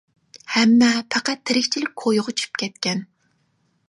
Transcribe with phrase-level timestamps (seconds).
[0.51, 3.05] ھەممە پەقەت تىرىكچىلىك كويىغا چۈشۈپ كەتكەن.